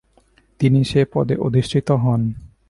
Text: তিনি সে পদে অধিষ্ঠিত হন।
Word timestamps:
তিনি 0.59 0.79
সে 0.83 1.01
পদে 1.13 1.35
অধিষ্ঠিত 1.37 1.87
হন। 2.03 2.21